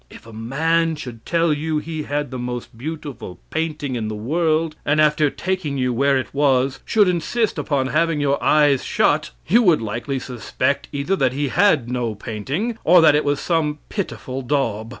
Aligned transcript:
If 0.09 0.25
a 0.25 0.33
man 0.33 0.95
should 0.95 1.27
tell 1.27 1.53
you 1.53 1.77
he 1.77 2.01
had 2.01 2.31
the 2.31 2.39
most 2.39 2.75
beautiful 2.75 3.37
painting 3.51 3.93
in 3.95 4.07
the 4.07 4.15
world, 4.15 4.75
and 4.83 4.99
after 4.99 5.29
taking 5.29 5.77
you 5.77 5.93
where 5.93 6.17
it 6.17 6.33
was 6.33 6.79
should 6.85 7.07
insist 7.07 7.59
upon 7.59 7.85
having 7.85 8.19
your 8.19 8.43
eyes 8.43 8.83
shut, 8.83 9.29
you 9.47 9.61
would 9.61 9.79
likely 9.79 10.17
suspect 10.17 10.87
either 10.91 11.15
that 11.17 11.33
he 11.33 11.49
had 11.49 11.91
no 11.91 12.15
painting 12.15 12.79
or 12.83 12.99
that 13.01 13.13
it 13.13 13.23
was 13.23 13.39
some 13.39 13.77
pitiful 13.89 14.41
daub. 14.41 14.89